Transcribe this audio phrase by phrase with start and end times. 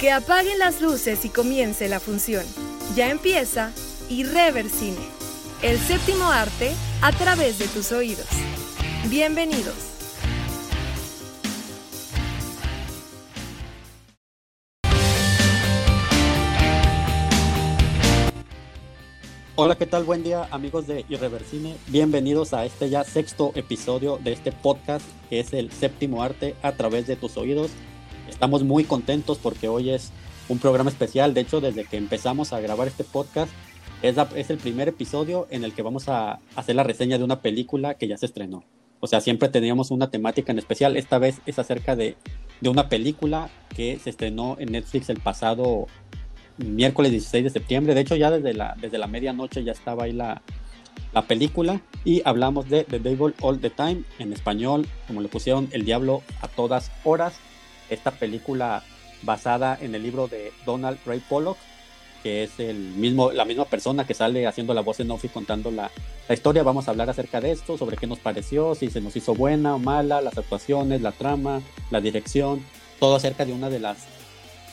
[0.00, 2.44] Que apaguen las luces y comience la función.
[2.96, 3.72] Ya empieza
[4.10, 4.98] Irreversine,
[5.62, 8.26] el séptimo arte a través de tus oídos.
[9.08, 9.94] Bienvenidos.
[19.56, 20.02] Hola, ¿qué tal?
[20.02, 21.76] Buen día amigos de Irreversine.
[21.86, 26.72] Bienvenidos a este ya sexto episodio de este podcast que es el séptimo arte a
[26.72, 27.70] través de tus oídos.
[28.34, 30.10] Estamos muy contentos porque hoy es
[30.48, 31.34] un programa especial.
[31.34, 33.50] De hecho, desde que empezamos a grabar este podcast,
[34.02, 37.40] es, es el primer episodio en el que vamos a hacer la reseña de una
[37.40, 38.64] película que ya se estrenó.
[38.98, 40.96] O sea, siempre teníamos una temática en especial.
[40.96, 42.16] Esta vez es acerca de,
[42.60, 45.86] de una película que se estrenó en Netflix el pasado
[46.58, 47.94] miércoles 16 de septiembre.
[47.94, 50.42] De hecho, ya desde la, desde la medianoche ya estaba ahí la,
[51.12, 51.80] la película.
[52.04, 56.22] Y hablamos de The Devil All the Time, en español, como le pusieron El Diablo
[56.42, 57.38] a todas horas.
[57.88, 58.82] Esta película
[59.22, 61.56] basada en el libro de Donald Ray Pollock,
[62.22, 65.70] que es el mismo, la misma persona que sale haciendo la voz en off contando
[65.70, 65.90] la,
[66.28, 66.62] la, historia.
[66.62, 69.74] Vamos a hablar acerca de esto, sobre qué nos pareció, si se nos hizo buena
[69.74, 72.64] o mala, las actuaciones, la trama, la dirección,
[72.98, 73.98] todo acerca de una de las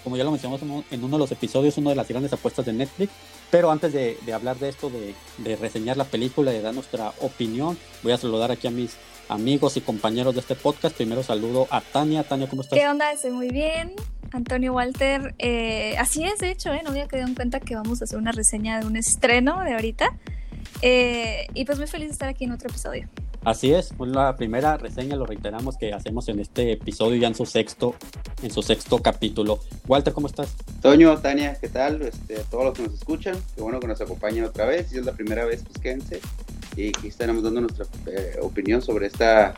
[0.03, 2.73] como ya lo mencionamos en uno de los episodios, una de las grandes apuestas de
[2.73, 3.11] Netflix.
[3.52, 7.14] Pero antes de, de hablar de esto, de, de, reseñar la película, de dar nuestra
[7.19, 8.95] opinión, voy a saludar aquí a mis
[9.31, 10.95] amigos y compañeros de este podcast.
[10.95, 12.23] Primero saludo a Tania.
[12.23, 12.77] Tania, ¿cómo estás?
[12.77, 13.11] ¿Qué onda?
[13.11, 13.93] Estoy muy bien.
[14.31, 16.81] Antonio Walter, eh, así es, de hecho, ¿eh?
[16.83, 19.73] no había quedado en cuenta que vamos a hacer una reseña de un estreno de
[19.73, 20.17] ahorita.
[20.81, 23.09] Eh, y pues muy feliz de estar aquí en otro episodio.
[23.43, 27.47] Así es, la primera reseña lo reiteramos que hacemos en este episodio ya en su
[27.47, 27.95] sexto,
[28.43, 29.59] en su sexto capítulo.
[29.87, 30.55] Walter, ¿cómo estás?
[30.81, 32.03] Toño, Tania, ¿qué tal?
[32.03, 34.89] Este, a todos los que nos escuchan, qué bueno que nos acompañen otra vez.
[34.89, 36.21] Si es la primera vez, pues quédense.
[36.75, 39.55] Y estaremos dando nuestra eh, opinión sobre esta,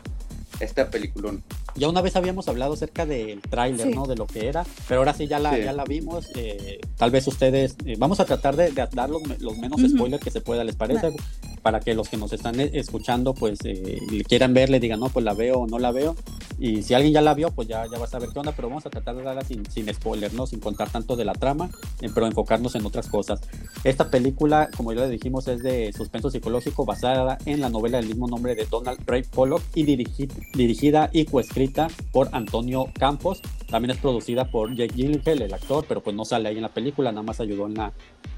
[0.60, 1.42] esta peliculón.
[1.76, 3.94] Ya una vez habíamos hablado acerca del tráiler, sí.
[3.94, 4.06] ¿no?
[4.06, 5.62] De lo que era, pero ahora sí ya la, sí.
[5.64, 6.28] ya la vimos.
[6.36, 9.84] Eh, tal vez ustedes, eh, vamos a tratar de, de dar los, los menos uh
[9.84, 9.96] -huh.
[9.96, 11.08] spoilers que se pueda, ¿les parece?
[11.10, 11.16] Vale.
[11.62, 13.98] Para que los que nos están escuchando, pues, eh,
[14.28, 16.14] quieran ver, le digan, no, pues la veo o no la veo.
[16.58, 18.68] Y si alguien ya la vio, pues ya, ya va a saber qué onda, pero
[18.68, 20.46] vamos a tratar de darla sin, sin spoiler, ¿no?
[20.46, 21.70] Sin contar tanto de la trama,
[22.00, 23.40] eh, pero enfocarnos en otras cosas.
[23.82, 28.06] Esta película, como ya le dijimos, es de suspenso psicológico basada en la novela del
[28.06, 31.63] mismo nombre de Donald Ray Pollock y dirigi dirigida y coescrita
[32.12, 33.40] por Antonio Campos.
[33.70, 36.68] También es producida por Jake Gyllenhaal, el actor, pero pues no sale ahí en la
[36.68, 37.92] película, nada más ayudó en la,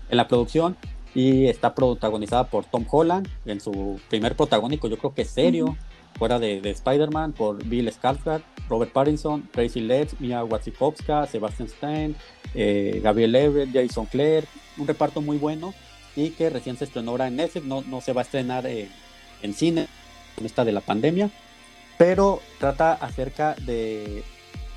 [0.09, 0.76] en la producción.
[1.14, 5.76] Y está protagonizada por Tom Holland, en su primer protagónico, yo creo que serio,
[6.19, 12.16] fuera de, de Spider-Man, por Bill Skarsgård, Robert Pattinson, Tracy Letts, Mia Wasikowska, Sebastian Stein,
[12.54, 14.44] eh, Gabriel Everett, Jason Clare,
[14.76, 15.75] un reparto muy bueno
[16.14, 18.88] y que recién se estrenó ahora en Netflix, no, no se va a estrenar eh,
[19.43, 19.88] en cine
[20.34, 21.31] con esta de la pandemia,
[21.98, 24.22] pero trata acerca de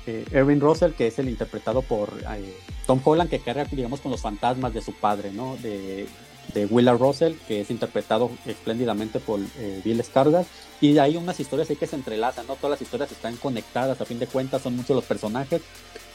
[0.06, 4.10] eh, Erwin Russell, que es el interpretado por eh, Tom Holland, que carga, digamos, con
[4.10, 5.56] los fantasmas de su padre, ¿no?
[5.56, 6.06] De,
[6.54, 10.46] de Willa Russell, que es interpretado espléndidamente por eh, Bill Skarsgård,
[10.80, 12.56] y hay unas historias ahí que se entrelazan, ¿no?
[12.56, 15.60] Todas las historias están conectadas, a fin de cuentas son muchos los personajes,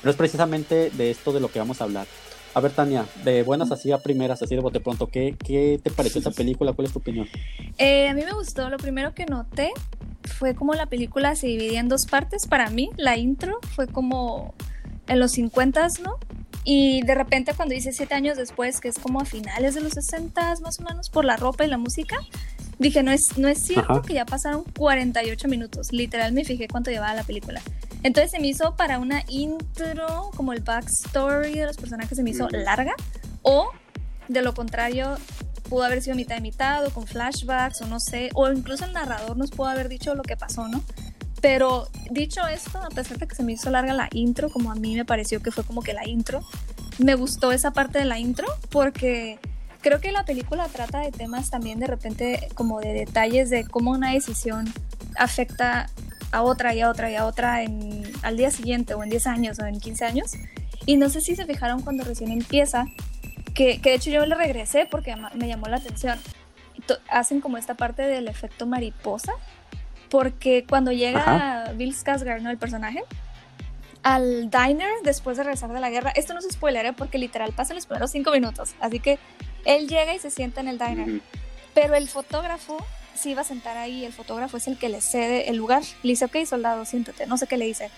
[0.02, 2.08] pero es precisamente de esto de lo que vamos a hablar.
[2.56, 5.92] A ver, Tania, de buenas así a primeras, así de bote pronto, ¿qué, qué te
[5.92, 6.72] pareció esta película?
[6.72, 7.28] ¿Cuál es tu opinión?
[7.78, 9.72] Eh, a mí me gustó, lo primero que noté
[10.24, 12.48] fue como la película se dividía en dos partes.
[12.48, 14.54] Para mí, la intro fue como
[15.08, 16.16] en los 50, ¿no?
[16.64, 19.92] Y de repente cuando dice siete años después, que es como a finales de los
[19.92, 22.16] 60 más o menos, por la ropa y la música,
[22.80, 24.02] dije, no es, no es cierto Ajá.
[24.02, 25.92] que ya pasaron 48 minutos.
[25.92, 27.62] Literal me fijé cuánto llevaba la película.
[28.06, 32.30] Entonces se me hizo para una intro, como el backstory de los personajes se me
[32.30, 32.94] hizo larga.
[33.42, 33.72] O
[34.28, 35.18] de lo contrario,
[35.70, 38.30] pudo haber sido mitad de mitad o con flashbacks o no sé.
[38.36, 40.84] O incluso el narrador nos pudo haber dicho lo que pasó, ¿no?
[41.42, 44.76] Pero dicho esto, a pesar de que se me hizo larga la intro, como a
[44.76, 46.42] mí me pareció que fue como que la intro,
[47.00, 49.40] me gustó esa parte de la intro porque
[49.82, 53.90] creo que la película trata de temas también de repente como de detalles de cómo
[53.90, 54.72] una decisión
[55.18, 55.90] afecta
[56.36, 59.28] a otra y a otra y a otra en, al día siguiente o en 10
[59.28, 60.34] años o en 15 años.
[60.86, 62.86] Y no sé si se fijaron cuando recién empieza,
[63.54, 66.20] que, que de hecho yo le regresé porque me llamó la atención.
[67.10, 69.32] Hacen como esta parte del efecto mariposa,
[70.10, 71.72] porque cuando llega Ajá.
[71.72, 72.52] Bill Skarsgård, ¿no?
[72.52, 73.04] El personaje,
[74.04, 76.94] al diner después de regresar de la guerra, esto no es spoiler, ¿eh?
[76.94, 79.18] porque literal pasa los primeros cinco minutos, así que
[79.64, 81.22] él llega y se sienta en el diner,
[81.74, 82.78] pero el fotógrafo
[83.16, 86.10] se iba a sentar ahí, el fotógrafo es el que le cede el lugar, le
[86.10, 87.90] dice, ok, soldado, siéntate, no sé qué le dice,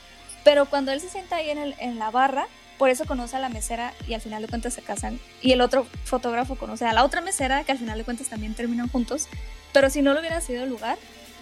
[0.44, 2.48] pero cuando él se sienta ahí en, el, en la barra,
[2.78, 5.20] por eso conoce a la mesera y al final de cuentas se casan.
[5.42, 8.54] Y el otro fotógrafo conoce a la otra mesera que al final de cuentas también
[8.54, 9.28] terminan juntos.
[9.74, 10.98] Pero si no lo hubiera sido el lugar,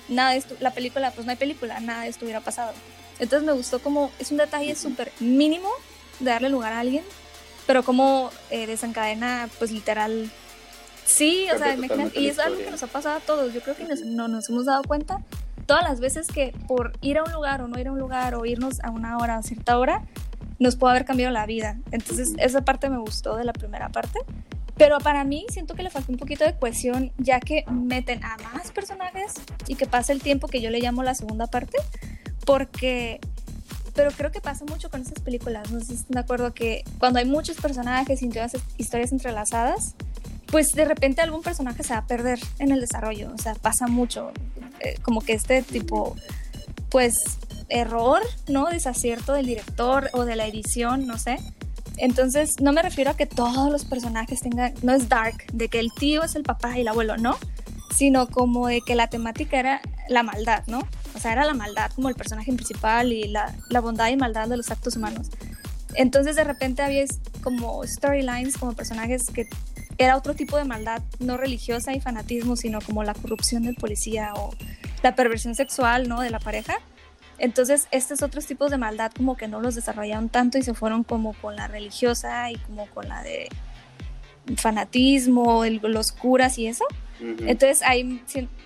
[0.07, 2.73] nada de esto, la película, pues no hay película, nada de esto hubiera pasado.
[3.19, 5.69] Entonces me gustó como, es un detalle súper mínimo,
[6.19, 7.03] de darle lugar a alguien,
[7.67, 10.31] pero como eh, desencadena, pues literal.
[11.05, 11.77] Sí, o sea,
[12.15, 13.53] y es algo que nos ha pasado a todos.
[13.53, 15.21] Yo creo que no nos hemos dado cuenta
[15.65, 18.35] todas las veces que por ir a un lugar o no ir a un lugar
[18.35, 20.03] o irnos a una hora a cierta hora,
[20.59, 21.77] nos puede haber cambiado la vida.
[21.91, 24.19] Entonces, esa parte me gustó de la primera parte.
[24.77, 28.37] Pero para mí siento que le falta un poquito de cohesión, ya que meten a
[28.53, 29.33] más personajes
[29.67, 31.77] y que pasa el tiempo que yo le llamo la segunda parte,
[32.45, 33.19] porque...
[33.93, 36.83] Pero creo que pasa mucho con estas películas, no sé si están de acuerdo que
[36.99, 39.95] cuando hay muchos personajes y todas historias entrelazadas,
[40.55, 43.87] pues de repente algún personaje se va a perder en el desarrollo, o sea, pasa
[43.87, 44.31] mucho,
[44.79, 46.15] eh, como que este tipo,
[46.89, 47.13] pues
[47.67, 48.67] error, ¿no?
[48.67, 51.39] Desacierto del director o de la edición, no sé.
[51.97, 55.81] Entonces, no me refiero a que todos los personajes tengan, no es dark, de que
[55.81, 57.35] el tío es el papá y el abuelo, no,
[57.93, 60.87] sino como de que la temática era la maldad, ¿no?
[61.15, 64.47] O sea, era la maldad como el personaje principal y la, la bondad y maldad
[64.47, 65.27] de los actos humanos.
[65.95, 67.03] Entonces, de repente había
[67.43, 69.49] como storylines, como personajes que
[69.97, 74.33] era otro tipo de maldad, no religiosa y fanatismo, sino como la corrupción del policía
[74.35, 74.53] o
[75.03, 76.21] la perversión sexual, ¿no?
[76.21, 76.75] De la pareja.
[77.37, 81.03] Entonces, estos otros tipos de maldad como que no los desarrollaron tanto y se fueron
[81.03, 83.49] como con la religiosa y como con la de
[84.57, 86.85] fanatismo, el, los curas y eso.
[87.19, 88.21] Entonces, ahí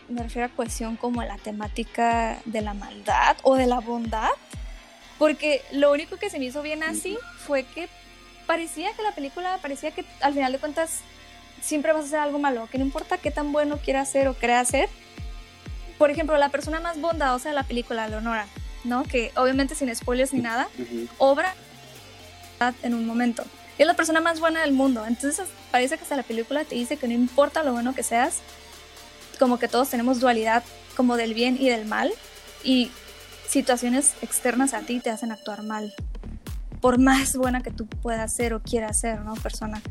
[0.10, 4.30] me refiero a cuestión como la temática de la maldad o de la bondad,
[5.20, 7.88] porque lo único que se me hizo bien así fue que
[8.48, 11.02] parecía que la película, parecía que al final de cuentas
[11.62, 14.34] siempre vas a hacer algo malo, que no importa qué tan bueno quiera hacer o
[14.34, 14.90] crea hacer,
[15.98, 18.48] por ejemplo, la persona más bondadosa de la película, Leonora,
[18.86, 19.04] ¿no?
[19.04, 20.70] Que obviamente sin spoilers ni nada,
[21.18, 21.54] obra
[22.84, 23.44] en un momento.
[23.78, 25.06] es la persona más buena del mundo.
[25.06, 28.40] Entonces parece que hasta la película te dice que no importa lo bueno que seas,
[29.40, 30.64] como que todos tenemos dualidad
[30.96, 32.12] como del bien y del mal
[32.64, 32.92] y
[33.48, 35.94] situaciones externas a ti te hacen actuar mal.
[36.82, 39.34] Por más buena que tú puedas ser o quieras ser, ¿no?
[39.36, 39.82] Persona.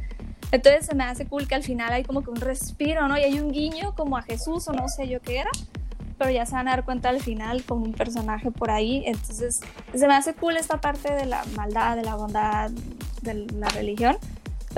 [0.50, 3.18] Entonces se me hace cool que al final hay como que un respiro, ¿no?
[3.18, 5.50] Y hay un guiño como a Jesús o no sé yo qué era,
[6.16, 9.02] pero ya se van a dar cuenta al final con un personaje por ahí.
[9.06, 9.60] Entonces,
[9.94, 12.70] se me hace cool esta parte de la maldad, de la bondad,
[13.22, 14.16] de la religión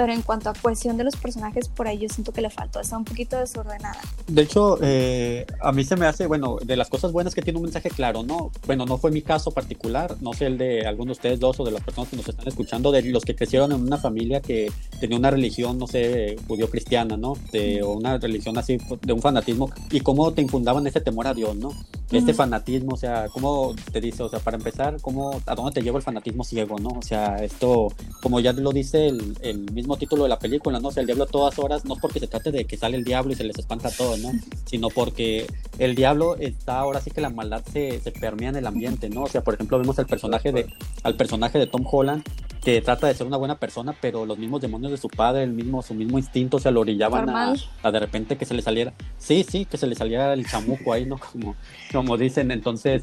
[0.00, 2.80] pero en cuanto a cohesión de los personajes, por ahí yo siento que le faltó,
[2.80, 4.00] está un poquito desordenada.
[4.26, 7.58] De hecho, eh, a mí se me hace, bueno, de las cosas buenas que tiene
[7.58, 8.50] un mensaje claro, ¿no?
[8.66, 11.64] Bueno, no fue mi caso particular, no sé el de algunos de ustedes dos o
[11.64, 14.72] de las personas que nos están escuchando, de los que crecieron en una familia que
[15.00, 17.34] tenía una religión, no sé, judío-cristiana, ¿no?
[17.52, 21.34] De, o una religión así, de un fanatismo, y cómo te infundaban ese temor a
[21.34, 21.74] Dios, ¿no?
[22.10, 24.22] Este fanatismo, o sea, ¿cómo te dice?
[24.22, 26.88] O sea, para empezar, ¿cómo, ¿a dónde te lleva el fanatismo ciego, ¿no?
[26.88, 30.88] O sea, esto, como ya lo dice el, el mismo título de la película, ¿no?
[30.88, 33.04] O sea, el diablo a todas horas, no porque se trate de que sale el
[33.04, 34.30] diablo y se les espanta todo, ¿no?
[34.66, 35.46] Sino porque
[35.78, 39.22] el diablo está, ahora sí que la maldad se, se permea en el ambiente, ¿no?
[39.22, 40.66] O sea, por ejemplo, vemos al personaje de,
[41.02, 42.22] al personaje de Tom Holland,
[42.62, 45.52] que trata de ser una buena persona, pero los mismos demonios de su padre, el
[45.52, 48.92] mismo, su mismo instinto se lo orillaban a, a, de repente que se le saliera,
[49.18, 51.18] sí, sí, que se le saliera el chamuco ahí, ¿no?
[51.18, 51.56] Como,
[51.92, 53.02] como dicen, entonces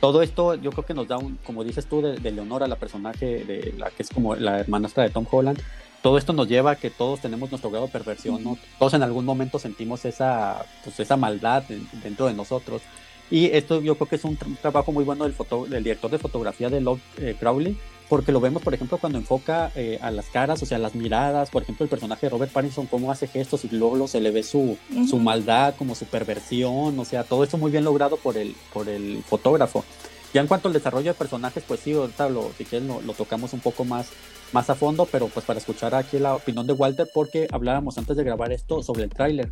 [0.00, 2.76] todo esto yo creo que nos da un, como dices tú, de, de Leonora, la
[2.76, 5.60] personaje de la que es como la hermanastra de Tom Holland,
[6.02, 8.58] todo esto nos lleva a que todos tenemos nuestro grado de perversión, ¿no?
[8.78, 11.64] Todos en algún momento sentimos esa, pues, esa maldad
[12.02, 12.82] dentro de nosotros.
[13.30, 16.18] Y esto yo creo que es un, trabajo muy bueno del, foto, del director de
[16.18, 17.76] fotografía de Love eh, Crowley,
[18.08, 21.48] porque lo vemos, por ejemplo, cuando enfoca eh, a las caras, o sea, las miradas,
[21.48, 24.42] por ejemplo, el personaje de Robert Pattinson, cómo hace gestos y luego se le ve
[24.42, 24.76] su,
[25.08, 28.88] su maldad, como su perversión, o sea, todo esto muy bien logrado por el, por
[28.88, 29.84] el fotógrafo.
[30.32, 33.52] Ya en cuanto al desarrollo de personajes, pues sí, ahorita lo, si quieren lo, tocamos
[33.52, 34.08] un poco más,
[34.52, 38.16] más a fondo, pero pues para escuchar aquí la opinión de Walter, porque hablábamos antes
[38.16, 39.50] de grabar esto sobre el tráiler,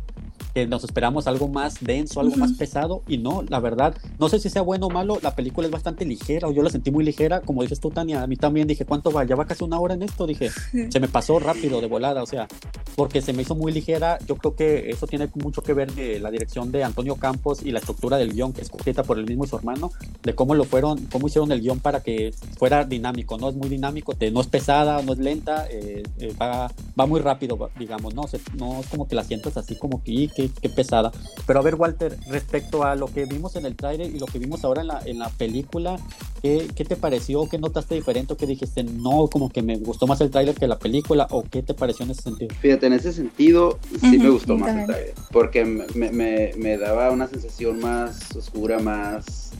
[0.53, 4.39] que nos esperamos algo más denso, algo más pesado, y no, la verdad, no sé
[4.39, 7.03] si sea bueno o malo, la película es bastante ligera, o yo la sentí muy
[7.03, 9.23] ligera, como dices tú, Tania, a mí también dije, ¿cuánto va?
[9.23, 10.49] Ya va casi una hora en esto, dije,
[10.89, 12.47] se me pasó rápido, de volada, o sea,
[12.95, 16.19] porque se me hizo muy ligera, yo creo que eso tiene mucho que ver de
[16.19, 19.25] la dirección de Antonio Campos y la estructura del guion, que es escrita por él
[19.25, 19.91] mismo y su hermano,
[20.23, 23.49] de cómo lo fueron, cómo hicieron el guion para que fuera dinámico, ¿no?
[23.49, 27.69] Es muy dinámico, no es pesada, no es lenta, eh, eh, va, va, muy rápido,
[27.77, 28.25] digamos, ¿no?
[28.57, 31.11] no es como que la sientas así como que, qué, pesada.
[31.45, 34.39] Pero a ver, Walter, respecto a lo que vimos en el trailer y lo que
[34.39, 35.97] vimos ahora en la, en la película,
[36.41, 37.47] ¿qué, ¿qué, te pareció?
[37.49, 38.33] ¿Qué notaste diferente?
[38.33, 38.83] ¿O qué dijiste?
[38.83, 42.05] No, como que me gustó más el trailer que la película, ¿o qué te pareció
[42.05, 42.53] en ese sentido?
[42.61, 47.11] Fíjate, en ese sentido sí me gustó más el trailer, porque me, me, me daba
[47.11, 49.51] una sensación más oscura, más,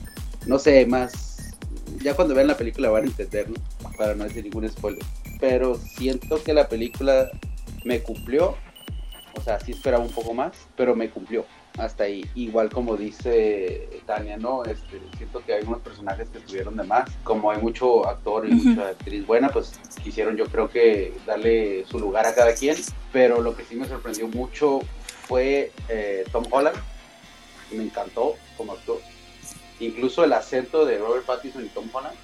[0.46, 1.30] no sé, más
[2.02, 3.56] ya cuando vean la película van a entenderlo,
[3.96, 5.02] para no decir ningún spoiler.
[5.38, 7.30] Pero siento que la película
[7.84, 8.56] me cumplió,
[9.34, 11.44] o sea, sí esperaba un poco más, pero me cumplió.
[11.78, 12.28] hasta ahí.
[12.34, 14.64] Igual como dice Tania, ¿no?
[14.64, 17.08] Este, siento que hay unos personajes que estuvieron de más.
[17.24, 21.98] Como hay mucho actor y mucha actriz buena, pues quisieron yo creo que darle su
[21.98, 22.76] lugar a cada quien.
[23.12, 24.80] Pero lo que sí me sorprendió mucho
[25.28, 26.76] fue eh, Tom Holland.
[27.72, 29.00] Me encantó como actor.
[29.78, 32.16] Incluso el acento de Robert Pattinson y Tom Holland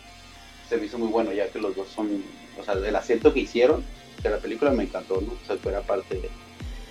[0.68, 2.22] se me hizo muy bueno, ya que los dos son,
[2.58, 3.84] o sea, el acento que hicieron
[4.22, 5.32] de la película me encantó, ¿no?
[5.32, 6.30] O sea, fuera parte de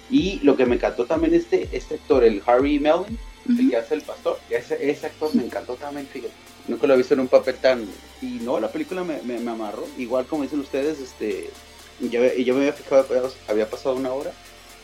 [0.09, 3.95] y lo que me encantó también este, este actor, el Harry Melvin, el que hace
[3.95, 6.33] el pastor, ese, ese actor me encantó también, fíjate.
[6.67, 7.87] Nunca lo he visto en un papel tan...
[8.21, 9.85] Y no, la película me, me, amarró.
[9.97, 11.49] Igual como dicen ustedes, este,
[11.99, 13.05] yo, yo me había fijado,
[13.47, 14.31] había pasado una hora,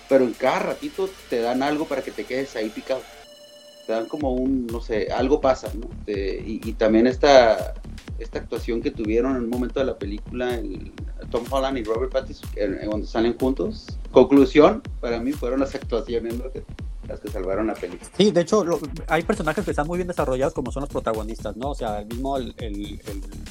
[0.07, 3.01] pero en cada ratito te dan algo para que te quedes ahí picado.
[3.87, 5.89] Te dan como un, no sé, algo pasa, ¿no?
[6.05, 7.73] y, y, también esta,
[8.21, 10.91] esta actuación que tuvieron en un momento de la película, el,
[11.29, 12.49] Tom Holland y Robert Pattinson,
[12.87, 13.87] cuando salen juntos.
[14.11, 16.35] Conclusión, para mí fueron las actuaciones
[17.07, 18.09] las que salvaron la película.
[18.15, 18.63] Sí, de hecho,
[19.07, 21.71] hay personajes que están muy bien desarrollados como son los protagonistas, ¿no?
[21.71, 23.01] O sea, el mismo, el,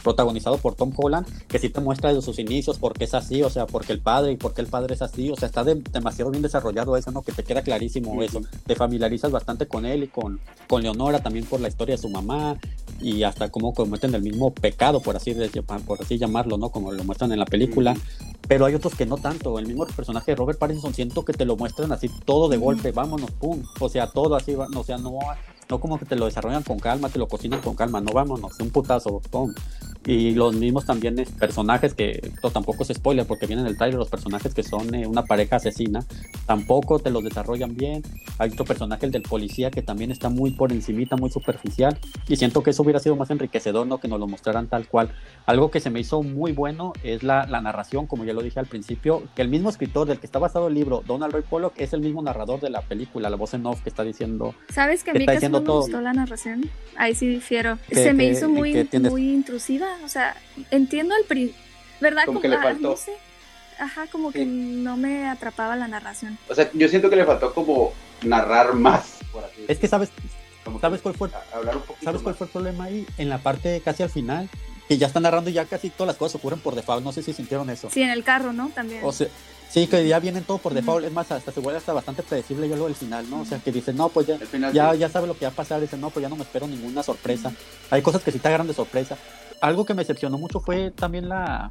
[0.02, 3.42] protagonizado por Tom Holland, que sí te muestra desde sus inicios por qué es así,
[3.42, 5.64] o sea, porque el padre y por qué el padre es así, o sea, está
[5.64, 7.22] demasiado bien desarrollado eso, ¿no?
[7.22, 8.40] Que te queda clarísimo eso.
[8.66, 12.08] Te familiarizas bastante con él y con, con Leonora también por la historia de su
[12.08, 12.56] mamá
[13.00, 15.35] y hasta cómo cometen el mismo pecado, por así,
[15.87, 16.71] por así llamarlo, ¿no?
[16.71, 17.95] Como lo muestran en la película.
[18.49, 19.59] Pero hay otros que no tanto.
[19.59, 22.92] El mismo personaje de Robert Pattinson siento que te lo muestran así todo de golpe,
[22.92, 23.62] vámonos, pum.
[23.78, 25.19] O sea, todo así, o sea, no,
[25.69, 28.59] no como que te lo desarrollan con calma, te lo cocinan con calma, no vámonos,
[28.61, 29.54] un putazo, pum.
[30.07, 33.76] Y los mismos también es personajes que, esto tampoco es spoiler porque vienen en el
[33.76, 36.04] trailer, los personajes que son eh, una pareja asesina,
[36.47, 38.02] tampoco te los desarrollan bien.
[38.38, 41.99] Hay otro personaje, el del policía, que también está muy por encimita, muy superficial.
[42.28, 43.99] Y siento que eso hubiera sido más enriquecedor, ¿no?
[43.99, 45.12] Que nos lo mostraran tal cual.
[45.45, 48.59] Algo que se me hizo muy bueno es la, la narración, como ya lo dije
[48.59, 51.75] al principio, que el mismo escritor del que está basado el libro, Donald Roy Pollock,
[51.76, 54.54] es el mismo narrador de la película, la voz en off que está diciendo.
[54.71, 56.71] ¿Sabes que a mí casi no me gustó la narración?
[56.97, 57.78] Ahí sí difiero.
[57.92, 60.37] se me hizo muy, muy intrusiva o sea,
[60.70, 61.54] entiendo el pri
[62.00, 62.25] ¿verdad?
[62.26, 62.97] Como, que le faltó.
[63.78, 66.38] Ajá, como que no me atrapaba la narración.
[66.49, 67.92] O sea, yo siento que le faltó como
[68.23, 69.18] narrar más.
[69.32, 70.11] Por así es que sabes,
[70.80, 71.30] ¿sabes cuál fue?
[71.54, 73.06] Hablar un ¿Sabes cuál fue el problema ahí?
[73.16, 74.49] En la parte casi al final,
[74.88, 77.04] que ya están narrando y ya casi todas las cosas ocurren por default.
[77.04, 77.88] No sé si sintieron eso.
[77.90, 78.68] Sí, en el carro, ¿no?
[78.68, 79.00] También.
[79.04, 79.28] O sea,
[79.70, 81.06] Sí, que ya vienen todo por default.
[81.06, 83.42] Es más, hasta se vuelve hasta bastante predecible yo lo del final, ¿no?
[83.42, 84.37] O sea, que dicen, no, pues ya,
[84.73, 85.80] ya, ya sabe lo que va a pasar.
[85.80, 87.52] Dicen, no, pues ya no me espero ninguna sorpresa.
[87.88, 89.16] Hay cosas que sí te agarran de sorpresa.
[89.61, 91.71] Algo que me decepcionó mucho fue también la,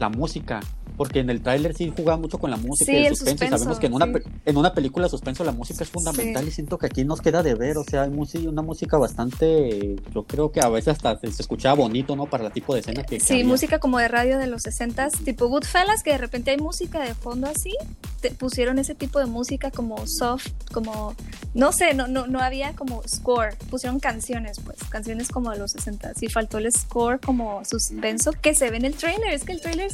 [0.00, 0.60] la música
[1.00, 3.56] porque en el tráiler sí jugaba mucho con la música y el, suspenso.
[3.56, 4.06] Sabemos que en una,
[4.44, 7.42] en una película de suspenso la música es fundamental y siento que aquí nos queda
[7.42, 11.40] de ver, o sea, hay una música bastante, yo creo que a veces hasta se
[11.40, 12.26] escuchaba bonito, ¿no?
[12.26, 13.18] Para el tipo de escena que...
[13.18, 17.00] Sí, música como de radio de los 60s, tipo Goodfellas, que de repente hay música
[17.00, 17.72] de fondo así,
[18.20, 21.14] te pusieron ese tipo de música como soft, como,
[21.54, 25.74] no sé, no, no, no había como score, pusieron canciones, pues, canciones como de los
[25.74, 29.52] 60s y faltó el score como suspenso que se ve en el trailer, es que
[29.52, 29.89] el trailer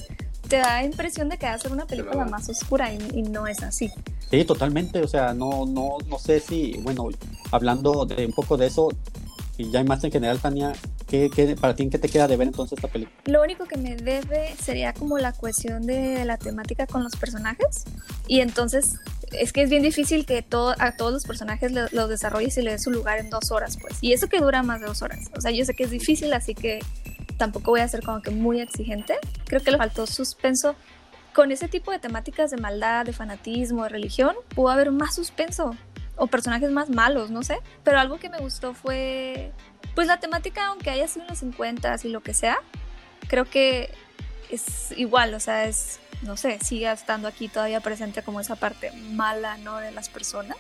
[0.49, 3.63] te da impresión de que va a ser una película más oscura y, no es
[3.63, 3.91] así.
[4.31, 7.09] Sí, totalmente, o sea, no, no, no sé si, bueno,
[7.51, 8.89] hablando de un poco de eso,
[9.57, 10.73] y ya hay más en general, Tania,
[11.07, 13.17] ¿qué, qué, para ti qué te queda de ver entonces esta película?
[13.25, 17.85] Lo único que me debe sería como la cuestión de la temática con los personajes,
[18.27, 18.97] y entonces
[19.33, 22.73] es que es bien difícil que todo, a todos los personajes los desarrolles y le
[22.73, 25.31] des su lugar en dos horas, pues, y eso que dura más de dos horas,
[25.37, 26.81] o sea, yo sé que es difícil, así que
[27.37, 29.19] tampoco voy a ser como que muy exigente.
[29.45, 30.75] Creo que le faltó suspenso.
[31.33, 35.77] Con ese tipo de temáticas de maldad, de fanatismo, de religión, pudo haber más suspenso
[36.17, 37.59] o personajes más malos, no sé.
[37.85, 39.53] Pero algo que me gustó fue,
[39.95, 42.59] pues la temática, aunque haya sido en los 50 y lo que sea,
[43.29, 43.91] creo que
[44.51, 48.91] es igual, o sea, es, no sé, sigue estando aquí todavía presente como esa parte
[48.93, 49.77] mala, ¿no?
[49.77, 50.57] De las personas.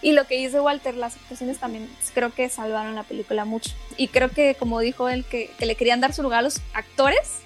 [0.00, 3.72] Y lo que dice Walter, las actuaciones también creo que salvaron la película mucho.
[3.96, 6.60] Y creo que, como dijo él, que, que le querían dar su lugar a los
[6.72, 7.40] actores,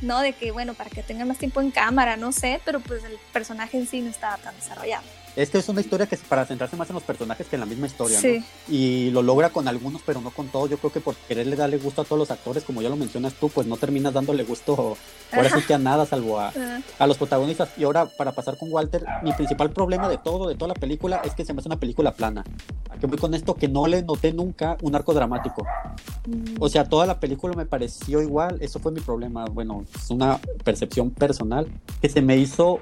[0.00, 0.20] ¿no?
[0.20, 3.18] De que, bueno, para que tengan más tiempo en cámara, no sé, pero pues el
[3.32, 5.04] personaje en sí no estaba tan desarrollado.
[5.34, 7.60] Es que es una historia que es para centrarse más en los personajes que en
[7.60, 8.44] la misma historia, ¿no?
[8.68, 10.68] Y lo logra con algunos, pero no con todos.
[10.68, 13.32] Yo creo que por quererle darle gusto a todos los actores, como ya lo mencionas
[13.34, 14.96] tú, pues no terminas dándole gusto,
[15.32, 16.52] ahora sí que a nada, salvo a,
[16.98, 17.70] a, los protagonistas.
[17.78, 21.22] Y ahora, para pasar con Walter, mi principal problema de todo, de toda la película,
[21.24, 22.44] es que se me hace una película plana.
[22.90, 23.54] ¿A qué voy con esto?
[23.54, 25.66] Que no le noté nunca un arco dramático.
[26.26, 26.56] Mm.
[26.60, 28.58] O sea, toda la película me pareció igual.
[28.60, 29.46] Eso fue mi problema.
[29.46, 31.66] Bueno, es una percepción personal
[32.02, 32.80] que se me hizo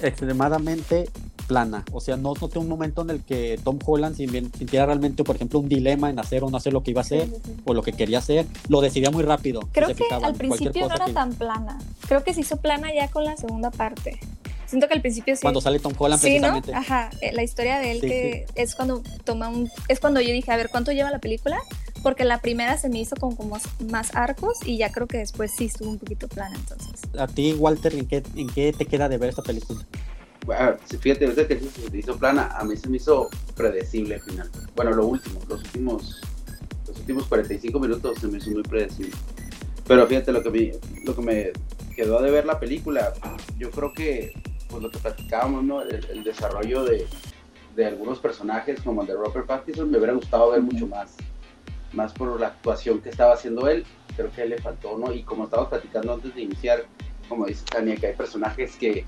[0.00, 1.10] extremadamente
[1.42, 1.84] plana.
[1.92, 5.58] O sea, no noté un momento en el que Tom Holland sintiera realmente, por ejemplo,
[5.58, 7.28] un dilema en hacer o no hacer lo que iba a hacer
[7.64, 8.46] o lo que quería hacer.
[8.68, 9.60] Lo decidía muy rápido.
[9.72, 11.78] Creo que al principio no era tan plana.
[12.08, 14.18] Creo que se hizo plana ya con la segunda parte.
[14.72, 15.42] Siento que al principio sí.
[15.42, 16.72] Cuando sale Tom Holland, precisamente.
[16.72, 16.78] ¿no?
[16.78, 19.70] Ajá, eh, la historia de él que es cuando toma un...
[19.88, 21.58] Es cuando yo dije, a ver, ¿cuánto lleva la película?
[22.02, 23.58] Porque la primera se me hizo con como
[23.90, 27.02] más arcos y ya creo que después sí estuvo un poquito plana, entonces.
[27.18, 29.84] A ti, Walter, ¿en qué, en qué te queda de ver esta película?
[31.00, 34.50] Fíjate, ahorita que se hizo plana, a mí se me hizo predecible al final.
[34.74, 36.20] Bueno, lo último, los últimos,
[36.86, 39.14] los últimos 45 minutos se me hizo muy predecible.
[39.86, 40.72] Pero fíjate lo que me,
[41.04, 41.52] lo que me
[41.94, 43.12] quedó de ver la película,
[43.58, 44.32] yo creo que
[44.68, 45.82] pues lo que platicábamos, ¿no?
[45.82, 47.06] El, desarrollo de,
[47.76, 51.14] de, algunos personajes como el de Robert Pattinson me hubiera gustado ver mucho más,
[51.92, 53.84] más por la actuación que estaba haciendo él,
[54.16, 55.12] creo que a él le faltó, ¿no?
[55.12, 56.86] Y como estábamos platicando antes de iniciar,
[57.28, 59.04] como dice Tania, que hay personajes que,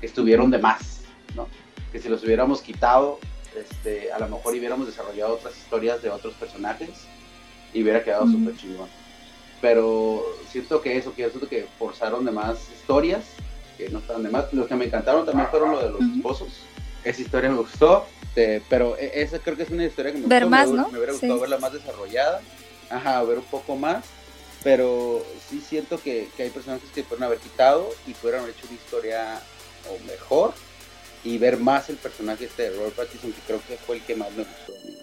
[0.00, 1.02] que estuvieron de más,
[1.34, 1.48] ¿no?
[1.92, 3.18] Que si los hubiéramos quitado,
[3.56, 6.90] este, a lo mejor hubiéramos desarrollado otras historias de otros personajes
[7.72, 8.88] y hubiera quedado súper chingón
[9.64, 13.24] pero siento que eso, que siento que forzaron de más historias,
[13.78, 14.52] que no estaban de más.
[14.52, 16.48] Los que me encantaron también fueron lo de los esposos.
[17.02, 18.04] Esa historia me gustó,
[18.68, 20.50] pero e, esa creo que es una historia que me ver gustó.
[20.50, 20.88] Más, me, ¿no?
[20.90, 22.42] me hubiera gustado verla más desarrollada,
[22.90, 24.04] ajá, ver un poco más,
[24.64, 28.66] pero sí siento que, que hay personajes que pueden haber quitado y pudieron haber hecho
[28.66, 29.40] una historia
[29.88, 30.54] o mejor
[31.22, 34.16] y ver más el personaje este de Robert Pattinson, que creo que fue el que
[34.16, 34.94] más me gustó a mí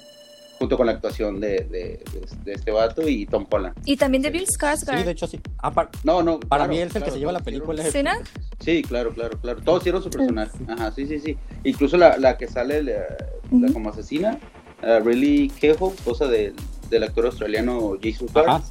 [0.61, 2.03] junto con la actuación de, de,
[2.43, 3.75] de, este vato y Tom Holland.
[3.83, 4.99] Y también de Bill Skarsgård.
[4.99, 5.39] Sí, de hecho sí.
[5.57, 6.39] Ah, no, no.
[6.39, 7.83] Para mí él es el que se lleva la película.
[7.83, 8.11] ¿Sí, no?
[8.59, 9.59] Sí, claro, claro, claro.
[9.63, 10.51] Todos hicieron su personaje.
[10.67, 11.35] Ajá, sí, sí, sí.
[11.63, 13.07] Incluso la, la que sale la,
[13.51, 14.37] la como asesina,
[14.83, 18.63] uh, Really Kehoe, esposa del actor australiano Jason Clarke.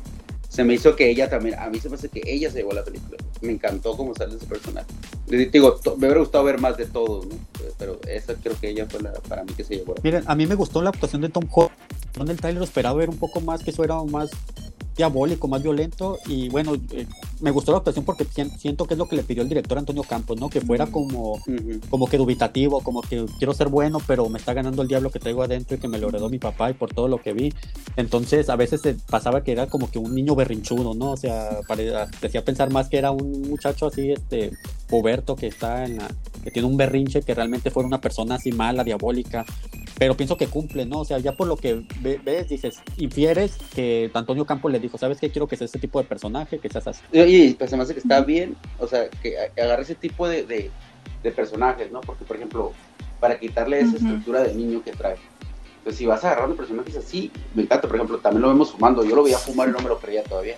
[0.51, 2.73] Se me hizo que ella también, a mí se me hace que ella se llevó
[2.73, 3.17] la película.
[3.41, 4.89] Me encantó cómo sale ese personaje.
[5.29, 7.37] Digo, me hubiera gustado ver más de todos, ¿no?
[7.79, 9.95] Pero esa creo que ella fue la, para mí que se llevó.
[10.03, 11.73] Miren, a mí me gustó la actuación de Tom Holland.
[12.21, 14.31] En el trailer esperaba ver un poco más, que eso era más
[14.97, 17.07] diabólico, más violento y bueno, eh,
[17.41, 18.27] me gustó la actuación porque
[18.59, 20.49] siento que es lo que le pidió el director Antonio Campos, ¿no?
[20.49, 21.41] Que fuera como,
[21.89, 25.19] como que dubitativo, como que quiero ser bueno, pero me está ganando el diablo que
[25.19, 27.53] traigo adentro y que me lo heredó mi papá y por todo lo que vi.
[27.97, 31.13] Entonces a veces se pasaba que era como que un niño berrinchudo, ¿no?
[31.13, 34.53] O sea, parecía pensar más que era un muchacho así, este,
[34.89, 36.09] puberto que está en la,
[36.43, 39.45] que tiene un berrinche, que realmente fuera una persona así mala, diabólica,
[40.01, 41.01] pero pienso que cumple, ¿no?
[41.01, 45.19] O sea, ya por lo que ves, dices, infieres que Antonio Campos le dijo, ¿sabes
[45.21, 45.31] qué?
[45.31, 47.03] Quiero que seas este tipo de personaje, que seas así.
[47.13, 51.31] Y pues además de que está bien, o sea, que agarre ese tipo de, de,
[51.33, 52.01] personajes, ¿no?
[52.01, 52.73] Porque, por ejemplo,
[53.21, 55.17] para quitarle esa estructura de niño que trae.
[55.85, 58.73] Pues si vas a agarrar un personaje así, me encanta, por ejemplo, también lo vemos
[58.73, 60.57] fumando, yo lo veía fumar y no me lo creía todavía.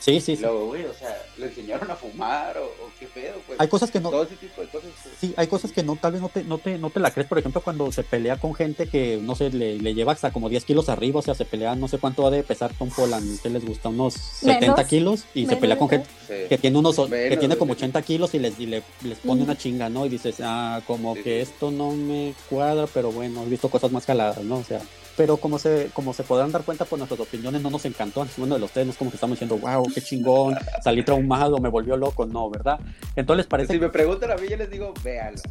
[0.00, 0.42] Sí, sí, sí.
[0.42, 3.34] Luego, güey, o sea, ¿le enseñaron a fumar o, qué pedo?
[3.46, 4.10] Pues, hay cosas que no.
[4.10, 4.90] Todo ese tipo de cosas.
[5.02, 5.14] Pues.
[5.20, 7.28] Sí, hay cosas que no, tal vez no te, no te, no te la crees.
[7.28, 10.48] Por ejemplo, cuando se pelea con gente que, no sé, le, le lleva hasta como
[10.48, 13.40] 10 kilos arriba, o sea, se pelea, no sé cuánto ha de pesar Tom Holland,
[13.42, 13.90] ¿qué les gusta?
[13.90, 16.08] Unos 70 kilos y se pelea con gente
[16.48, 18.82] que tiene unos, que tiene como 80 kilos y les, y les
[19.24, 20.06] pone una chinga, ¿no?
[20.06, 24.06] Y dices, ah, como que esto no me cuadra, pero bueno, he visto cosas más
[24.06, 24.56] caladas, ¿no?
[24.56, 24.80] O sea
[25.20, 28.26] pero como se, como se podrán dar cuenta por nuestras opiniones, no nos encantó.
[28.38, 31.58] Uno de los tres no es como que estamos diciendo, wow, qué chingón, salí traumado,
[31.58, 32.80] me volvió loco, no, ¿verdad?
[33.16, 33.74] Entonces les parece.
[33.74, 35.42] Si me preguntan a mí, yo les digo, véanlo.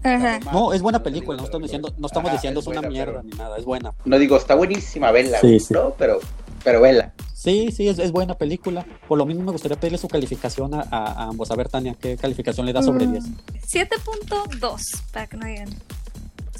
[0.51, 3.59] No, es buena película, no estamos diciendo, no estamos diciendo es, una mierda ni nada,
[3.59, 3.93] es buena.
[4.05, 5.71] No digo, está buenísima, vela, sí, sí.
[5.71, 5.93] ¿no?
[5.99, 6.19] Pero,
[6.63, 7.13] pero vela.
[7.35, 8.87] Sí, sí, es, es, buena película.
[9.07, 11.51] Por lo mismo me gustaría pedirle su calificación a, a, ambos.
[11.51, 13.23] A ver, Tania, ¿qué calificación le da sobre 10?
[13.71, 15.69] 7.2, para que no digan.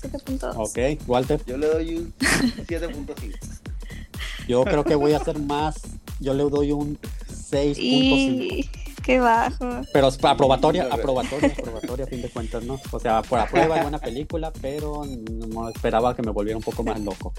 [0.02, 0.54] 7.2.
[0.56, 1.42] Ok, Walter.
[1.46, 3.36] Yo le doy un 7.5.
[4.48, 5.82] Yo creo que voy a hacer más.
[6.20, 6.98] Yo le doy un
[7.52, 8.70] 6.5.
[9.10, 9.66] Qué bajo.
[9.92, 12.80] Pero aprobatoria, aprobatoria, aprobatoria a fin de cuentas, ¿no?
[12.92, 17.00] O sea, por aprueba buena película, pero no esperaba que me volviera un poco más
[17.00, 17.34] loco.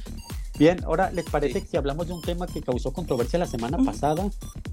[0.59, 3.79] Bien, ahora les parece que si hablamos de un tema que causó controversia la semana
[3.79, 4.29] pasada,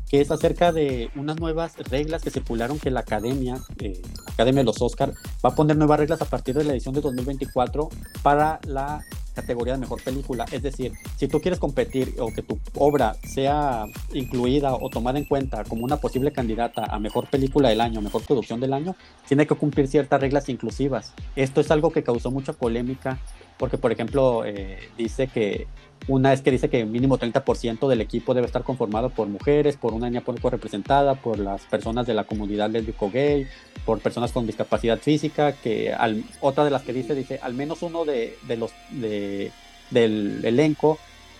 [0.10, 4.62] que es acerca de unas nuevas reglas que circularon que la Academia, eh, la Academia
[4.62, 5.14] de los Oscar,
[5.46, 7.90] va a poner nuevas reglas a partir de la edición de 2024
[8.24, 9.06] para la
[9.38, 10.46] categoría de mejor película.
[10.52, 15.26] Es decir, si tú quieres competir o que tu obra sea incluida o tomada en
[15.26, 18.96] cuenta como una posible candidata a mejor película del año, mejor producción del año,
[19.28, 21.14] tiene que cumplir ciertas reglas inclusivas.
[21.36, 23.20] Esto es algo que causó mucha polémica
[23.58, 25.68] porque por ejemplo eh, dice que
[26.08, 29.94] una es que dice que mínimo 30% del equipo debe estar conformado por mujeres, por
[29.94, 33.48] una niña poco representada, por las personas de la comunidad lésbico gay,
[33.86, 37.82] por personas con discapacidad física, que al, otra de las que dice, dice, al menos
[37.82, 39.52] uno de los de,
[39.92, 40.98] del elenco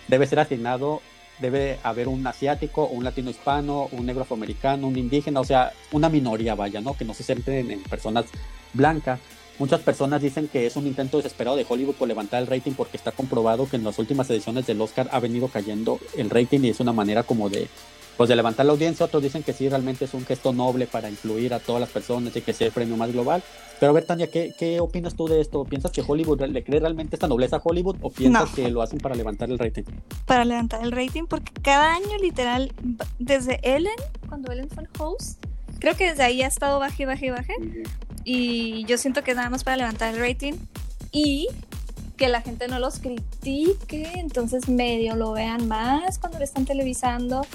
[0.08, 1.00] debe ser asignado,
[1.40, 6.08] debe haber un asiático, un latino hispano, un negro afroamericano, un indígena, o sea, una
[6.08, 6.96] minoría, vaya, ¿no?
[6.96, 8.26] Que no se centren en personas
[8.74, 9.20] blancas.
[9.58, 12.96] Muchas personas dicen que es un intento desesperado de Hollywood por levantar el rating porque
[12.96, 16.68] está comprobado que en las últimas ediciones del Oscar ha venido cayendo el rating y
[16.68, 17.68] es una manera como de
[18.18, 21.08] pues de levantar la audiencia, otros dicen que sí, realmente es un gesto noble para
[21.08, 23.44] incluir a todas las personas y que sea el premio más global.
[23.78, 25.64] Pero a ver, Tania, ¿qué, ¿qué, opinas tú de esto?
[25.64, 28.98] ¿Piensas que Hollywood le cree realmente esta nobleza a Hollywood o piensas que lo hacen
[28.98, 29.84] para levantar el rating?
[30.26, 32.72] Para levantar el rating, porque cada año literal,
[33.20, 33.94] desde Ellen,
[34.28, 35.40] cuando Ellen fue el host,
[35.78, 37.54] creo que desde ahí ha estado baje, baje, baje.
[38.30, 40.52] Y yo siento que nada más para levantar el rating
[41.12, 41.48] y
[42.18, 47.46] que la gente no los critique, entonces medio lo vean más cuando lo están televisando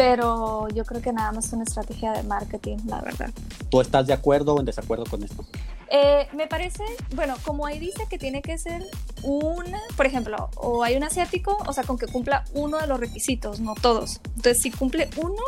[0.00, 3.28] pero yo creo que nada más es una estrategia de marketing, la verdad.
[3.68, 5.44] ¿Tú estás de acuerdo o en desacuerdo con esto?
[5.90, 6.82] Eh, me parece,
[7.14, 8.82] bueno, como ahí dice que tiene que ser
[9.22, 12.98] una, por ejemplo, o hay un asiático, o sea, con que cumpla uno de los
[12.98, 14.22] requisitos, no todos.
[14.36, 15.42] Entonces, si cumple uno,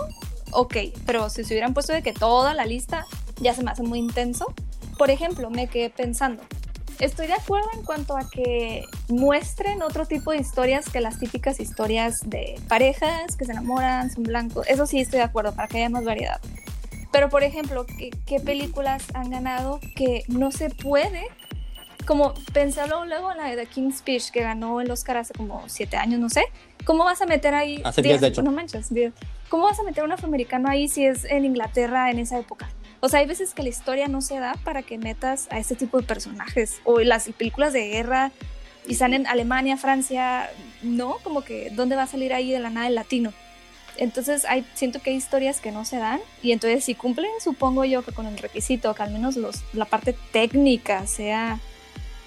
[0.51, 3.07] ok, pero si se hubieran puesto de que toda la lista
[3.43, 4.55] ya se me hace muy intenso.
[4.97, 6.43] Por ejemplo, me quedé pensando,
[7.03, 11.59] Estoy de acuerdo en cuanto a que muestren otro tipo de historias que las típicas
[11.59, 14.69] historias de parejas que se enamoran, son blancos.
[14.69, 16.41] Eso sí estoy de acuerdo, para que haya más variedad.
[17.11, 21.25] Pero, por ejemplo, ¿qué, películas han ganado que no se puede?
[22.07, 25.69] Como pensarlo luego en la de The King's Speech, que ganó el Oscar hace como
[25.69, 26.45] siete años, no sé.
[26.85, 27.83] ¿Cómo vas a meter ahí?
[27.85, 28.43] Hace diez, de hecho.
[28.43, 28.91] No manches,
[29.49, 32.69] ¿Cómo vas a meter a un afroamericano ahí si es en Inglaterra en esa época?
[33.05, 35.75] O sea, hay veces que la historia no se da para que metas a este
[35.75, 36.81] tipo de personajes.
[36.85, 38.31] O las películas de guerra
[38.87, 40.49] y están Alemania, Francia,
[40.83, 41.19] ¿no?
[41.25, 43.33] Como que, ¿dónde va a salir ahí de la nada el latino?
[43.97, 47.85] Entonces hay, siento que hay historias que no se dan y entonces si cumplen, supongo
[47.85, 49.37] yo que con el requisito, que al menos
[49.73, 51.59] la parte técnica sea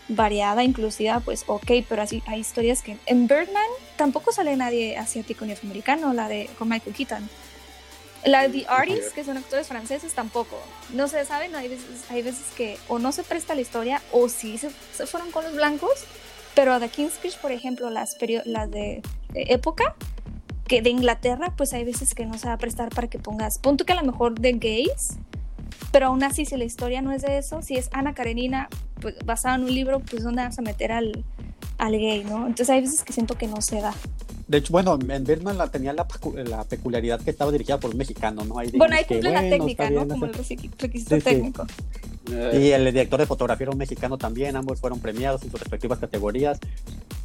[0.09, 2.97] variada, inclusiva, pues ok, pero así hay historias que...
[3.05, 3.63] En Birdman
[3.95, 7.29] tampoco sale nadie asiático ni afroamericano, la de con Michael Keaton.
[8.25, 10.59] La de The Artists, que son actores franceses, tampoco.
[10.93, 14.29] No se saben, hay veces, hay veces que o no se presta la historia o
[14.29, 14.69] sí se,
[15.05, 16.05] fueron con los blancos,
[16.55, 19.95] pero a The King's por ejemplo, las, las de, época,
[20.67, 23.59] que de Inglaterra, pues hay veces que no se va a prestar para que pongas,
[23.59, 25.17] punto que a lo mejor de gays,
[25.91, 28.69] pero aún así, si la historia no es de eso, si es Ana Karenina,
[29.01, 31.23] pues, basada en un libro, pues ¿dónde vas a meter al,
[31.77, 32.47] al gay, no?
[32.47, 33.93] Entonces hay veces que siento que no se da.
[34.47, 36.05] De hecho, bueno, en Birdman la, tenía la,
[36.45, 38.53] la, peculiaridad que estaba dirigida por un mexicano, ¿no?
[38.53, 40.07] bueno, ahí cumple la técnica, ¿no?
[40.07, 41.65] Como el requisito técnico.
[42.27, 45.99] Y el director de fotografía era un mexicano también, ambos fueron premiados en sus respectivas
[45.99, 46.59] categorías.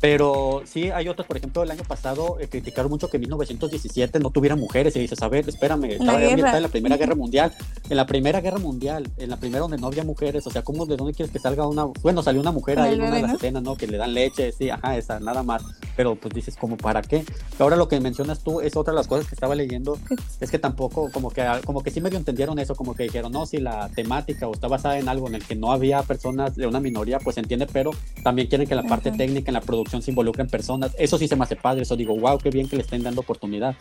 [0.00, 4.18] Pero sí, hay otros, por ejemplo, el año pasado eh, criticaron mucho que en 1917
[4.18, 4.96] no tuviera mujeres.
[4.96, 7.52] Y dices, a ver, espérame, estaba en la Primera Guerra Mundial.
[7.90, 10.46] En la Primera Guerra Mundial, en la primera donde no había mujeres.
[10.46, 11.84] O sea, ¿cómo, ¿de dónde quieres que salga una?
[11.84, 13.76] Bueno, salió una mujer ahí en una de las escenas, ¿no?
[13.76, 15.62] Que le dan leche, sí, ajá, esa, nada más.
[15.96, 17.24] Pero pues dices, ¿como para qué?
[17.58, 19.98] Ahora lo que mencionas tú es otra de las cosas que estaba leyendo.
[20.40, 23.44] Es que tampoco, como que, como que sí medio entendieron eso, como que dijeron, no,
[23.44, 26.66] si la temática o está basada en algo en el que no había personas de
[26.66, 27.90] una minoría, pues se entiende, pero
[28.22, 30.94] también quieren que la parte técnica en la producción se involucren personas.
[30.98, 33.20] Eso sí se me hace padre, eso digo, wow, qué bien que le estén dando
[33.20, 33.76] oportunidad.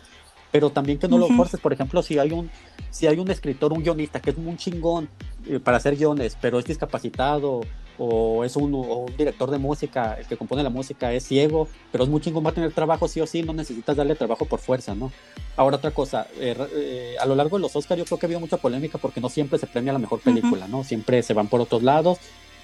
[0.52, 2.50] Pero también que no lo forces, por ejemplo, si hay un
[2.90, 5.08] si hay un escritor, un guionista que es un chingón
[5.46, 7.62] eh, para hacer guiones, pero es discapacitado
[8.00, 12.10] o es un, director de música, el que compone la música es ciego, pero es
[12.10, 14.96] muy chingón, va a tener trabajo sí o sí, no necesitas darle trabajo por fuerza,
[14.96, 15.12] ¿no?
[15.58, 18.28] Ahora otra cosa, eh, eh, a lo largo de los Oscars yo creo que ha
[18.28, 20.84] habido mucha polémica porque no siempre se premia la mejor película, ¿no?
[20.84, 22.20] Siempre se van por otros lados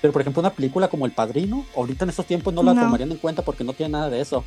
[0.05, 3.11] pero, por ejemplo, una película como El Padrino, ahorita en estos tiempos no la tomarían
[3.11, 4.43] en cuenta porque no tiene nada de eso.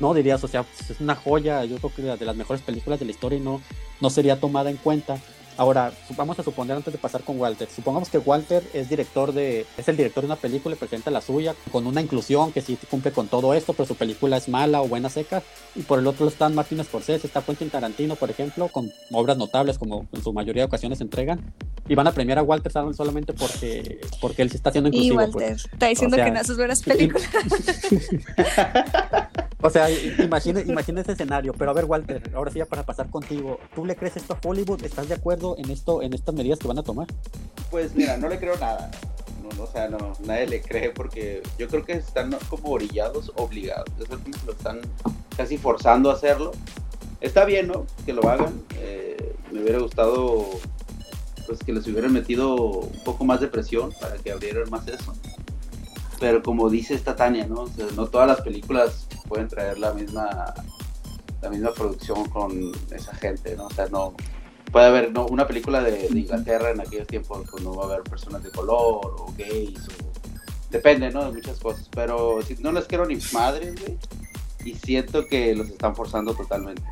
[0.00, 2.98] No dirías, o sea, pues, es una joya, yo creo que de las mejores películas
[2.98, 3.60] de la historia y no,
[4.00, 5.18] no sería tomada en cuenta.
[5.56, 9.66] Ahora, vamos a suponer antes de pasar con Walter, supongamos que Walter es director de,
[9.76, 12.78] es el director de una película y presenta la suya con una inclusión que sí
[12.90, 15.42] cumple con todo esto, pero su película es mala o buena seca.
[15.74, 19.78] Y por el otro están Martin Scorsese, está Quentin Tarantino, por ejemplo, con obras notables
[19.78, 21.40] como en su mayoría de ocasiones entregan.
[21.88, 25.14] Y van a premiar a Walter solamente porque, porque él se está haciendo inclusivo.
[25.14, 25.64] Y Walter, pues.
[25.72, 27.28] está diciendo que no hace buenas películas.
[29.66, 31.52] O sea, imagina, imagina ese escenario.
[31.52, 34.38] Pero a ver, Walter, ahora sí ya para pasar contigo, ¿tú le crees esto a
[34.46, 34.84] Hollywood?
[34.84, 37.08] ¿Estás de acuerdo en esto, en estas medidas que van a tomar?
[37.68, 38.92] Pues mira, no le creo nada.
[39.42, 43.88] No, o sea, no, nadie le cree porque yo creo que están como orillados, obligados.
[43.98, 44.80] Es que lo están
[45.36, 46.52] casi forzando a hacerlo.
[47.20, 47.86] Está bien, ¿no?
[48.04, 48.62] Que lo hagan.
[48.76, 50.46] Eh, me hubiera gustado
[51.44, 55.12] pues que les hubieran metido un poco más de presión para que abrieran más eso.
[56.20, 57.66] Pero como dice esta Tania, ¿no?
[57.96, 60.54] no todas las películas pueden traer la misma
[61.42, 63.66] la misma producción con esa gente, ¿no?
[63.66, 64.14] O sea, no
[64.72, 68.02] puede haber no, una película de, Inglaterra en aquellos tiempos pues no va a haber
[68.02, 71.24] personas de color o gays o depende, ¿no?
[71.24, 73.98] De muchas cosas, pero si no les quiero ni madres, güey,
[74.64, 76.82] y siento que los están forzando totalmente.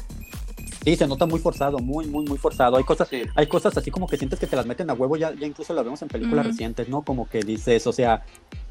[0.84, 2.76] Sí, se nota muy forzado, muy, muy, muy forzado.
[2.76, 5.34] Hay cosas, hay cosas así como que sientes que te las meten a huevo, ya,
[5.34, 7.02] ya incluso las vemos en películas recientes, ¿no?
[7.02, 8.22] Como que dices, o sea,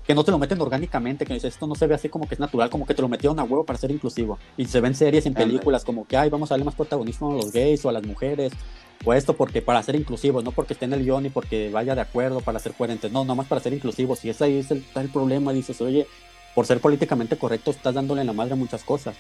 [0.05, 2.35] que no te lo meten orgánicamente, que dices, esto no se ve así como que
[2.35, 4.37] es natural, como que te lo metieron a huevo para ser inclusivo.
[4.57, 7.35] Y se ven series en películas como que, ay, vamos a darle más protagonismo a
[7.35, 8.51] los gays o a las mujeres,
[9.05, 11.95] o esto porque para ser inclusivos, no porque esté en el guion y porque vaya
[11.95, 14.19] de acuerdo para ser coherentes, no, nomás para ser inclusivos.
[14.19, 16.07] Si ese ahí es el, el problema, dices, oye,
[16.55, 19.15] por ser políticamente correcto estás dándole la madre a muchas cosas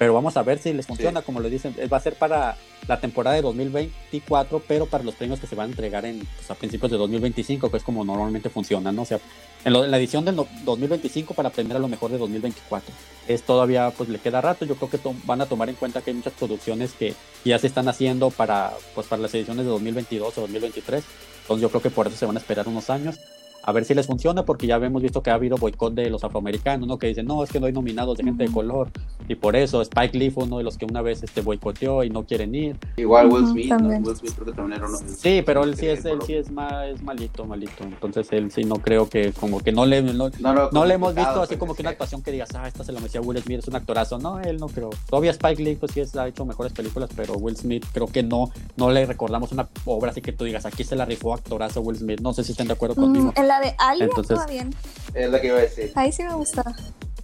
[0.00, 2.56] pero vamos a ver si les funciona, como le dicen, va a ser para
[2.88, 6.50] la temporada de 2024, pero para los premios que se van a entregar en, pues,
[6.50, 9.02] a principios de 2025, que es como normalmente funciona, ¿no?
[9.02, 9.20] O sea,
[9.62, 12.94] en, la edición del 2025 para aprender a lo mejor de 2024.
[13.28, 16.12] Es todavía, pues le queda rato, yo creo que van a tomar en cuenta que
[16.12, 20.38] hay muchas producciones que ya se están haciendo para, pues, para las ediciones de 2022
[20.38, 21.04] o 2023,
[21.42, 23.20] entonces yo creo que por eso se van a esperar unos años
[23.62, 26.24] a ver si les funciona, porque ya hemos visto que ha habido boicot de los
[26.24, 26.98] afroamericanos, ¿no?
[26.98, 28.90] Que dicen, no, es que no hay nominados de gente de color,
[29.28, 32.10] y por eso Spike Lee fue uno de los que una vez este boicoteó y
[32.10, 32.76] no quieren ir.
[32.96, 36.04] Igual Will Smith, Will Smith creo que también era uno Sí, pero él sí es,
[36.04, 39.86] él sí es, es malito, malito, entonces él sí no creo que, como que no
[39.86, 40.30] le, no,
[40.72, 43.00] no, le hemos visto así como que una actuación que digas, ah, esta se la
[43.00, 44.90] metía Will Smith, es un actorazo, no, él no creo.
[45.08, 48.50] Todavía Spike Lee pues sí ha hecho mejores películas, pero Will Smith creo que no,
[48.76, 51.98] no le recordamos una obra así que tú digas, aquí se la rifó actorazo Will
[51.98, 53.32] Smith, no sé si estén de acuerdo conmigo.
[53.36, 54.10] En la de Alien
[54.48, 54.74] bien.
[55.14, 55.92] Es la que iba a decir.
[55.96, 56.64] Ahí sí me gusta.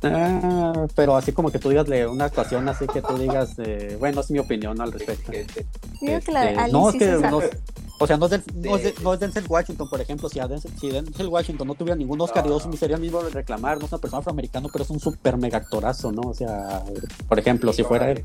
[0.02, 3.96] Ah, pero así como que tú digas de una actuación así que tú digas, eh,
[3.98, 5.32] bueno, es mi opinión al respecto.
[6.00, 7.40] Digo que la de este, no, es que no,
[7.98, 10.28] o sea, no es, del, no, es no es Denzel Washington, por ejemplo.
[10.28, 12.58] Si, Denzel, si Denzel Washington no tuviera ningún Oscar, no.
[12.58, 13.78] yo sería el mismo de reclamar.
[13.78, 16.22] No es una persona afroamericana, pero es un super mega actorazo, ¿no?
[16.22, 16.82] O sea,
[17.26, 18.22] por ejemplo, si fuera él.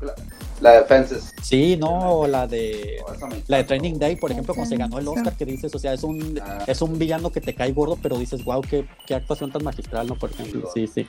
[0.62, 1.34] La de Fences.
[1.42, 3.02] Sí, no, la de.
[3.48, 5.92] La de Training Day, por ejemplo, cuando se ganó el Oscar, que dices, o sea,
[5.92, 6.62] es un, ah.
[6.68, 10.06] es un villano que te cae gordo, pero dices, wow, qué, qué actuación tan magistral,
[10.06, 10.14] ¿no?
[10.14, 11.08] Por ejemplo, sí, sí.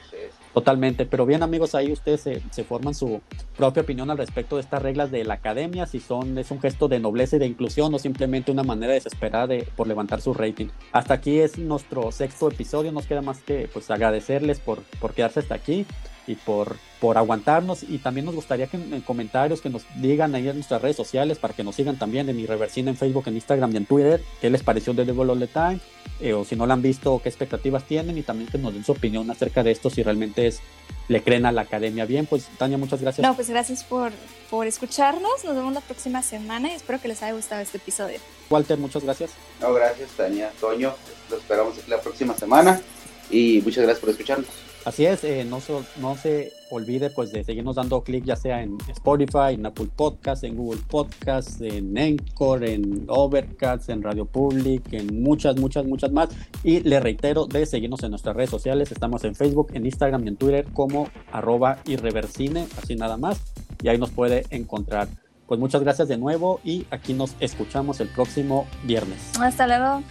[0.56, 3.22] Totalmente, pero bien amigos, ahí ustedes se, forman su
[3.56, 6.88] propia opinión al respecto de estas reglas de la academia, si son es un gesto
[6.88, 10.68] de nobleza y de inclusión o simplemente una manera desesperada de, por levantar su rating.
[10.92, 15.40] Hasta aquí es nuestro sexto episodio, nos queda más que pues agradecerles por, por quedarse
[15.40, 15.86] hasta aquí
[16.28, 17.84] y por, por aguantarnos.
[17.84, 21.40] Y también nos gustaría que en, comentarios que nos digan ahí en nuestras redes sociales
[21.40, 24.50] para que nos sigan también en Irreversina en Facebook, en Instagram y en Twitter, qué
[24.50, 25.80] les pareció de Devil All the Time,
[26.20, 28.84] eh, o si no la han visto, qué expectativas tienen y también que nos den
[28.84, 30.62] su opinión acerca de esto, si realmente es,
[31.08, 32.26] le creen a la academia bien.
[32.26, 33.26] Pues Tania, muchas gracias.
[33.28, 34.12] No, pues gracias por,
[34.50, 35.44] por escucharnos.
[35.44, 38.20] Nos vemos la próxima semana y espero que les haya gustado este episodio.
[38.50, 39.32] Walter, muchas gracias.
[39.60, 40.52] No, gracias, Tania.
[40.60, 40.94] Toño,
[41.30, 42.82] lo esperamos la próxima semana
[43.30, 44.73] y muchas gracias por escucharnos.
[44.86, 45.60] Así es, eh, no,
[46.02, 50.44] no se olvide pues de seguirnos dando clic ya sea en Spotify, en Apple Podcasts,
[50.44, 56.30] en Google Podcasts, en Encore, en Overcast, en Radio Public, en muchas, muchas, muchas más.
[56.64, 58.92] Y le reitero de seguirnos en nuestras redes sociales.
[58.92, 63.40] Estamos en Facebook, en Instagram y en Twitter como arroba irreversine, así nada más.
[63.82, 65.08] Y ahí nos puede encontrar.
[65.48, 69.20] Pues muchas gracias de nuevo y aquí nos escuchamos el próximo viernes.
[69.40, 70.02] Hasta luego.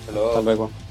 [0.00, 0.28] Hasta luego.
[0.30, 0.85] Hasta luego.